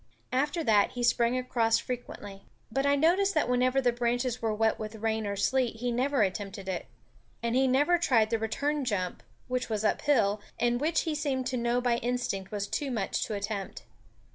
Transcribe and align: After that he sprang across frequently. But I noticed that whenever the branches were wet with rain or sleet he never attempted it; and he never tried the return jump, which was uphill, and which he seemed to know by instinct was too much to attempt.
After 0.31 0.63
that 0.63 0.93
he 0.93 1.03
sprang 1.03 1.37
across 1.37 1.77
frequently. 1.77 2.41
But 2.71 2.87
I 2.87 2.95
noticed 2.95 3.35
that 3.35 3.47
whenever 3.47 3.79
the 3.79 3.91
branches 3.93 4.41
were 4.41 4.51
wet 4.51 4.79
with 4.79 4.95
rain 4.95 5.27
or 5.27 5.35
sleet 5.35 5.75
he 5.75 5.91
never 5.91 6.23
attempted 6.23 6.67
it; 6.67 6.87
and 7.43 7.55
he 7.55 7.67
never 7.67 7.99
tried 7.99 8.31
the 8.31 8.39
return 8.39 8.83
jump, 8.83 9.21
which 9.47 9.69
was 9.69 9.85
uphill, 9.85 10.41
and 10.59 10.81
which 10.81 11.01
he 11.01 11.13
seemed 11.13 11.45
to 11.45 11.55
know 11.57 11.81
by 11.81 11.97
instinct 11.97 12.51
was 12.51 12.65
too 12.65 12.89
much 12.89 13.23
to 13.25 13.35
attempt. 13.35 13.83